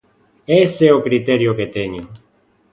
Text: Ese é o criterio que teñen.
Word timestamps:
Ese 0.63 0.83
é 0.91 0.93
o 0.97 1.03
criterio 1.07 1.55
que 1.57 1.71
teñen. 1.75 2.05